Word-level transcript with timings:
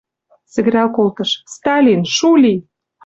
Сӹгӹрӓл 0.51 0.89
колтыш: 0.97 1.31
«Сталин, 1.53 2.01
шу 2.15 2.31
ли!..» 2.43 2.53